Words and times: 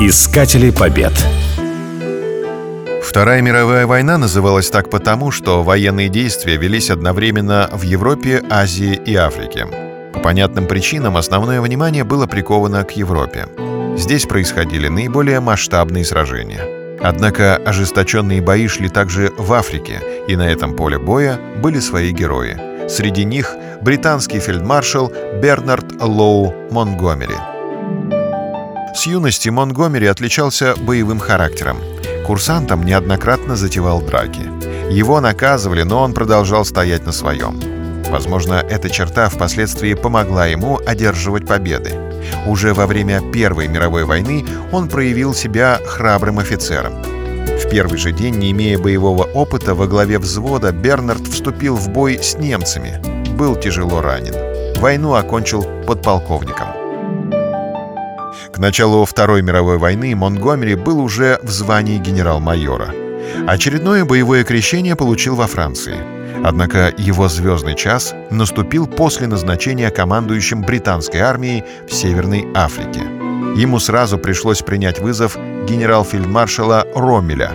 Искатели 0.00 0.70
побед. 0.70 1.12
Вторая 3.02 3.42
мировая 3.42 3.84
война 3.84 4.16
называлась 4.16 4.70
так 4.70 4.90
потому, 4.90 5.32
что 5.32 5.64
военные 5.64 6.08
действия 6.08 6.56
велись 6.56 6.88
одновременно 6.88 7.68
в 7.72 7.82
Европе, 7.82 8.40
Азии 8.48 8.94
и 8.94 9.16
Африке. 9.16 9.66
По 10.12 10.20
понятным 10.20 10.68
причинам 10.68 11.16
основное 11.16 11.60
внимание 11.60 12.04
было 12.04 12.28
приковано 12.28 12.84
к 12.84 12.92
Европе. 12.92 13.48
Здесь 13.96 14.24
происходили 14.24 14.86
наиболее 14.86 15.40
масштабные 15.40 16.04
сражения. 16.04 16.62
Однако 17.00 17.56
ожесточенные 17.56 18.40
бои 18.40 18.68
шли 18.68 18.88
также 18.88 19.32
в 19.36 19.52
Африке, 19.52 20.00
и 20.28 20.36
на 20.36 20.48
этом 20.48 20.76
поле 20.76 21.00
боя 21.00 21.40
были 21.60 21.80
свои 21.80 22.12
герои. 22.12 22.88
Среди 22.88 23.24
них 23.24 23.52
британский 23.82 24.38
фельдмаршал 24.38 25.12
Бернард 25.42 26.00
Лоу 26.00 26.54
Монгомери. 26.70 27.57
С 28.98 29.06
юности 29.06 29.48
Монгомери 29.48 30.08
отличался 30.08 30.74
боевым 30.74 31.20
характером. 31.20 31.78
Курсантом 32.26 32.82
неоднократно 32.82 33.54
затевал 33.54 34.02
драки. 34.02 34.40
Его 34.90 35.20
наказывали, 35.20 35.84
но 35.84 36.02
он 36.02 36.14
продолжал 36.14 36.64
стоять 36.64 37.06
на 37.06 37.12
своем. 37.12 37.60
Возможно, 38.10 38.54
эта 38.54 38.90
черта 38.90 39.28
впоследствии 39.28 39.94
помогла 39.94 40.46
ему 40.46 40.80
одерживать 40.84 41.46
победы. 41.46 41.92
Уже 42.44 42.74
во 42.74 42.88
время 42.88 43.20
Первой 43.32 43.68
мировой 43.68 44.02
войны 44.02 44.44
он 44.72 44.88
проявил 44.88 45.32
себя 45.32 45.80
храбрым 45.86 46.40
офицером. 46.40 46.94
В 47.04 47.70
первый 47.70 47.98
же 47.98 48.10
день, 48.10 48.34
не 48.34 48.50
имея 48.50 48.80
боевого 48.80 49.22
опыта, 49.22 49.76
во 49.76 49.86
главе 49.86 50.18
взвода 50.18 50.72
Бернард 50.72 51.24
вступил 51.28 51.76
в 51.76 51.88
бой 51.88 52.18
с 52.20 52.36
немцами. 52.36 53.00
Был 53.36 53.54
тяжело 53.54 54.00
ранен. 54.00 54.34
Войну 54.80 55.14
окончил 55.14 55.62
подполковником. 55.86 56.87
К 58.58 58.60
началу 58.60 59.04
Второй 59.04 59.40
мировой 59.40 59.78
войны 59.78 60.16
Монгомери 60.16 60.74
был 60.74 60.98
уже 60.98 61.38
в 61.44 61.48
звании 61.48 61.96
генерал-майора. 61.98 62.92
Очередное 63.46 64.04
боевое 64.04 64.42
крещение 64.42 64.96
получил 64.96 65.36
во 65.36 65.46
Франции. 65.46 65.94
Однако 66.44 66.92
его 66.98 67.28
звездный 67.28 67.76
час 67.76 68.16
наступил 68.32 68.88
после 68.88 69.28
назначения 69.28 69.90
командующим 69.90 70.62
британской 70.62 71.20
армией 71.20 71.62
в 71.88 71.94
Северной 71.94 72.48
Африке. 72.52 73.02
Ему 73.54 73.78
сразу 73.78 74.18
пришлось 74.18 74.62
принять 74.62 74.98
вызов 74.98 75.36
генерал-фельдмаршала 75.68 76.84
Роммеля. 76.96 77.52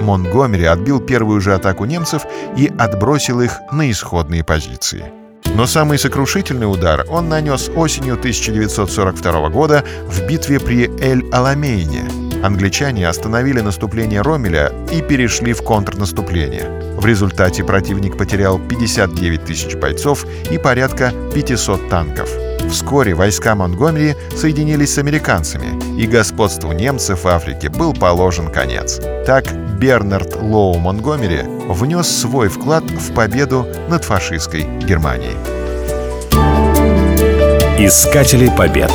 Монгомери 0.00 0.64
отбил 0.64 0.98
первую 0.98 1.42
же 1.42 1.52
атаку 1.52 1.84
немцев 1.84 2.22
и 2.56 2.72
отбросил 2.78 3.42
их 3.42 3.52
на 3.70 3.90
исходные 3.90 4.44
позиции. 4.44 5.12
Но 5.58 5.66
самый 5.66 5.98
сокрушительный 5.98 6.72
удар 6.72 7.04
он 7.08 7.28
нанес 7.28 7.68
осенью 7.74 8.14
1942 8.14 9.48
года 9.48 9.84
в 10.06 10.24
битве 10.24 10.60
при 10.60 10.88
Эль-Аламейне. 11.00 12.04
Англичане 12.44 13.08
остановили 13.08 13.60
наступление 13.60 14.22
Ромеля 14.22 14.72
и 14.92 15.02
перешли 15.02 15.52
в 15.52 15.64
контрнаступление. 15.64 16.94
В 16.96 17.04
результате 17.04 17.64
противник 17.64 18.16
потерял 18.16 18.60
59 18.60 19.46
тысяч 19.46 19.74
бойцов 19.74 20.26
и 20.48 20.58
порядка 20.58 21.12
500 21.34 21.88
танков. 21.88 22.30
Вскоре 22.70 23.14
войска 23.14 23.56
Монгомери 23.56 24.14
соединились 24.36 24.94
с 24.94 24.98
американцами, 24.98 26.00
и 26.00 26.06
господству 26.06 26.70
немцев 26.70 27.24
в 27.24 27.26
Африке 27.26 27.68
был 27.68 27.94
положен 27.94 28.52
конец. 28.52 29.00
Так 29.26 29.46
Бернард 29.78 30.34
Лоу 30.42 30.76
Монгомери 30.78 31.42
внес 31.68 32.08
свой 32.08 32.48
вклад 32.48 32.82
в 32.90 33.14
победу 33.14 33.64
над 33.88 34.04
фашистской 34.04 34.62
Германией. 34.80 35.36
Искатели 37.78 38.50
побед. 38.56 38.90